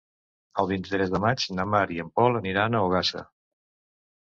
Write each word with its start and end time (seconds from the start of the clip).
El 0.63 0.69
vint-i-tres 0.71 1.11
de 1.15 1.21
maig 1.25 1.45
na 1.59 1.67
Mar 1.75 1.83
i 1.97 2.03
en 2.05 2.11
Pol 2.17 2.41
aniran 2.41 2.81
a 2.81 2.85
Ogassa. 2.91 3.25